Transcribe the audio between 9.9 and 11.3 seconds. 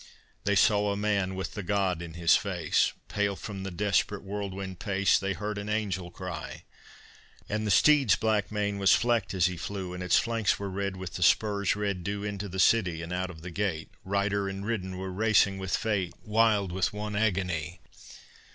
And its flanks were red with the